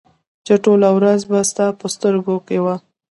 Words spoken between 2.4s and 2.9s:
کې وه